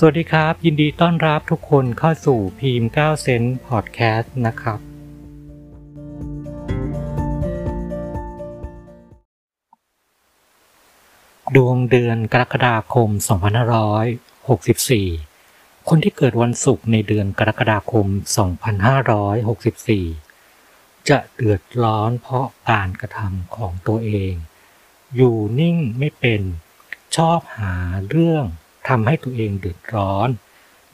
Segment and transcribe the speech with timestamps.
[0.00, 4.80] สวัสดีครับ ยินดีต้อนรับทุกคนเข้าสู่พีม9เซนพอดแคสต์นะครับ
[11.56, 13.08] ดวงเดือนกรกฎาคม
[15.08, 18.06] 2564 คนที่เกิดวันศุกร์ในเดือนกรกฎาคม
[20.12, 24.32] 2564 จะเดือดร้อนเพราะการกระทำของตัวเอง
[25.16, 26.42] อยู่นิ่งไม่เป็น
[27.16, 27.74] ชอบหา
[28.10, 28.46] เรื่อง
[28.88, 30.28] ทำให้ตัวเองเดือดร้อน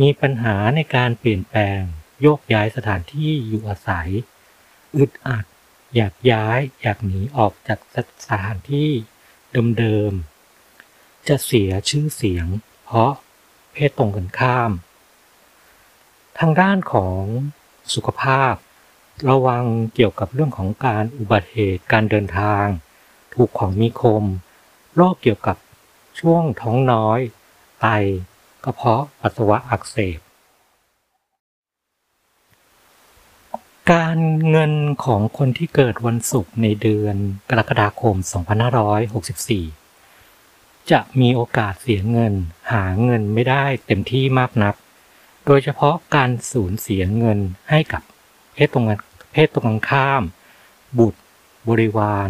[0.00, 1.80] มีปัญหาในการเปลี่ยนแปลง
[2.20, 4.10] โยกย้ายสถานที่อยู่อาศัย
[4.96, 5.44] อึดอัด
[5.94, 8.90] อยากย้าย อยากหนีออกจากสถานที่
[9.78, 12.46] เดิมๆ จะเสียชื่อเสียง
[12.84, 13.12] เพราะ
[13.72, 14.70] เพศตรงกันข้าม
[16.38, 17.22] ทางด้านของ
[17.94, 18.54] สุขภาพ
[19.28, 22.64] ระวังเกี่ยวกับเรื่องของการอุบัติเหตุการเดินทาง
[23.34, 24.24] ถูกของมีคม
[24.94, 25.56] โรคเกี่ยวกับ
[26.20, 27.20] ช่วงท้องน้อย
[27.80, 27.86] ไต
[28.64, 30.20] กระเพาะปัสสาวะอักเสบ
[33.92, 34.18] การ
[34.50, 34.72] เงิน
[35.04, 37.16] ของคนที่เกิดวันศุกร์ในเดือน
[37.50, 38.16] กรกฎาคม
[39.92, 42.34] 2564 จะมีโอกาสเสียเงิน
[42.72, 44.74] หาเงินไม่ได้เต็มที่มากนัก
[45.46, 47.38] โดยเฉพาะการสูญเสียเงิน
[47.70, 48.02] ให้กับ
[48.52, 48.86] เพศตรง
[49.32, 50.22] เพศตรงข้าม
[50.98, 51.20] บุตร
[51.68, 52.28] บริวาร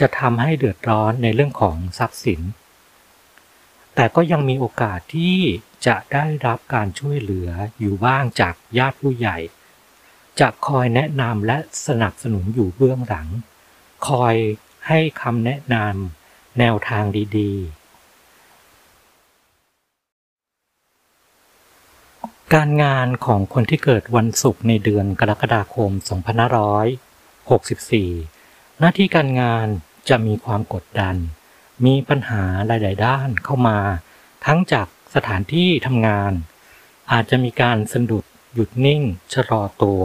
[0.00, 2.40] จะทำให้เดือดร้อนในเรื่องของทรัพย์สิน
[4.00, 5.38] แต่ก็ยังมีโอกาสที่
[5.86, 9.38] จะได้รับการช่วยเหลืออยู่บ้างจากญาติผู้ใหญ่
[10.40, 13.28] จะคอยแนะนำและสนับสนุนอยู่เบื้องหลัง
[14.08, 14.34] คอย
[14.88, 17.04] ให้คำแนะนำแนวทาง
[17.38, 25.90] ดีๆ การงานของคนที่เกิดวันศุกร์ในเดือนกรกฎาคม
[27.14, 29.66] 2564 หน้าที่การงาน
[30.08, 31.16] จะมีความกดดัน
[31.86, 33.78] มีปัญหาหลาย ๆ ด้านเข้ามา
[34.46, 36.32] ทั้งจากสถานที่ทำงาน
[37.12, 38.24] อาจจะมีการสะดุด
[38.54, 39.02] หยุดนิ่ง
[39.34, 40.02] ชะลอตัว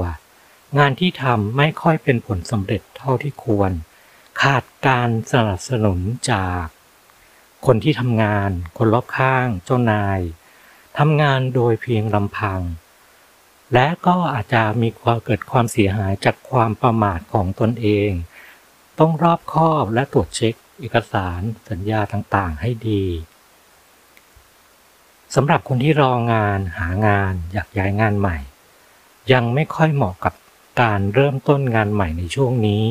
[0.77, 3.71] งานที่ทำไม่ค่อยเป็นผลสำเร็จเท่าที่ควร
[4.41, 5.99] ขาดการสนับสนุน
[6.31, 6.65] จาก
[7.65, 10.19] คนที่ทำงาน คนรอบข้าง เจ้านาย
[10.97, 12.61] ทำงานโดยเพียงลำพัง
[13.73, 18.09] และก็อาจจะมีความเกิดความเสียหายจากความประมาทของตนเอง
[18.99, 23.03] ต้องรอบคอบและตรวจเช็ค เอกสารสัญญาต่างๆ ให้ดี
[25.35, 28.37] สำหรับคนที่รองานหางานอยากย้ายงานใหม่
[29.31, 30.33] ยังไม่ค่อยเหมาะกับ
[30.81, 32.83] การเริ่มต้นงานใหม่ในช่วงนี้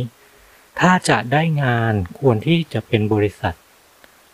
[0.81, 3.55] ถ้าจะได้งานควรที่จะเป็นบริษัท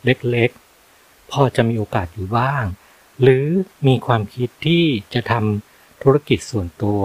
[0.05, 2.65] เล็กๆ พอจะมีโอกาสอยู่บ้าง
[3.22, 3.47] หรือ
[3.87, 4.84] มีความคิดที่
[5.15, 7.03] จะทำธุรกิจส่วนตัว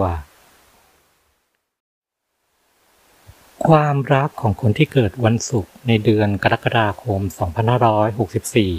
[3.70, 7.22] ความรักของคนที่เกิดวันศุกร์ในเดือนกรกฎาคม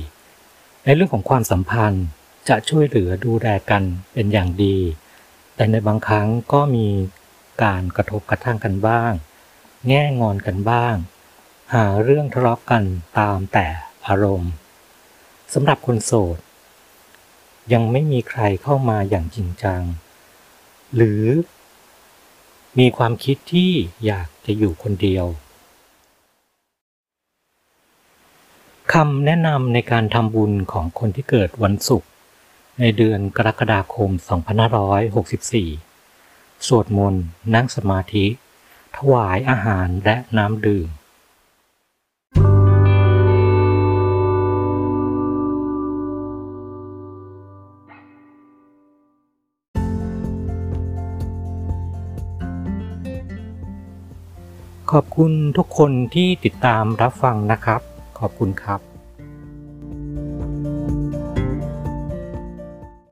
[0.02, 2.06] 2564 ในเรื่องของความสัมพันธ์
[2.48, 3.82] จะช่วยเหลือดูแลกัน
[4.12, 4.76] เป็นอย่างดี
[5.54, 6.88] แต่ในบางครั้งก็มี
[7.62, 9.12] การกระทบกระทั่งกันบ้าง
[9.88, 10.94] แง่งอนกันบ้าง
[11.74, 12.82] หาเรื่องทะเลาะกกัน
[13.18, 13.66] ตามแต่
[14.06, 14.52] อารมณ์
[15.54, 16.38] สำหรับคนโสด
[17.72, 19.82] ยังไม่มีใครเข้ามาอย่างจริงจัง
[20.94, 21.24] หรือ
[22.78, 23.72] มีความคิดที่
[24.06, 25.26] อยาก จะอยู่คนเดียว
[28.92, 32.08] คำแนะนำในการทำบุญของคนที่เกิดวันศุกร์
[32.80, 34.10] ในเดือนกรกฎาคม
[35.78, 37.24] 2564 สวดมนต์
[37.54, 38.26] นั่งสมาธิ
[38.96, 40.88] ถวายอาหารและน้ำดื่ม
[54.92, 57.80] ขอบคุณทุกคนที่ติดตามรับฟังนะครับ
[58.18, 58.80] ขอบคุณครับ